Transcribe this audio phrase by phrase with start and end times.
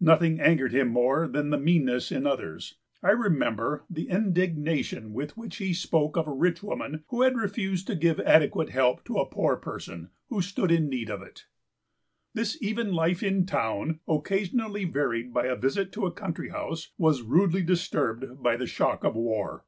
[0.00, 2.76] Nothing angered him more than meanness in others.
[3.02, 7.86] I remember the indignation with which he spoke of a rich woman who had refused
[7.88, 11.44] to give adequate help to a poor person, who stood in need of it.
[12.32, 17.20] This even life in town, occasionally varied by a visit to a country house, was
[17.20, 19.66] rudely disturbed by the shock of war.